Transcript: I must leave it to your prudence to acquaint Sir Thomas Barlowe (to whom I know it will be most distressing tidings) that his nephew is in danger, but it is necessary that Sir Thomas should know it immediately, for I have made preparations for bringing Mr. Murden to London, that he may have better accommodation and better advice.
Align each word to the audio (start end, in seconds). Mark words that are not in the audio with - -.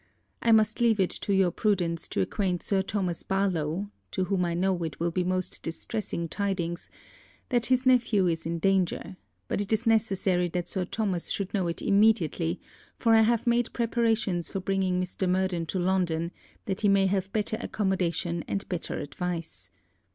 I 0.41 0.51
must 0.51 0.81
leave 0.81 0.99
it 0.99 1.11
to 1.11 1.31
your 1.31 1.51
prudence 1.51 2.07
to 2.07 2.21
acquaint 2.21 2.63
Sir 2.63 2.81
Thomas 2.81 3.21
Barlowe 3.21 3.91
(to 4.09 4.23
whom 4.23 4.45
I 4.45 4.55
know 4.55 4.81
it 4.83 4.99
will 4.99 5.11
be 5.11 5.23
most 5.23 5.61
distressing 5.61 6.27
tidings) 6.27 6.89
that 7.49 7.67
his 7.67 7.85
nephew 7.85 8.25
is 8.25 8.47
in 8.47 8.57
danger, 8.57 9.15
but 9.47 9.61
it 9.61 9.71
is 9.71 9.85
necessary 9.85 10.47
that 10.49 10.67
Sir 10.67 10.85
Thomas 10.85 11.29
should 11.29 11.53
know 11.53 11.67
it 11.67 11.83
immediately, 11.83 12.59
for 12.97 13.13
I 13.13 13.21
have 13.21 13.45
made 13.45 13.73
preparations 13.73 14.49
for 14.49 14.59
bringing 14.59 14.99
Mr. 14.99 15.29
Murden 15.29 15.67
to 15.67 15.77
London, 15.77 16.31
that 16.65 16.81
he 16.81 16.89
may 16.89 17.05
have 17.05 17.31
better 17.31 17.57
accommodation 17.59 18.43
and 18.47 18.67
better 18.69 18.97
advice. 18.97 19.69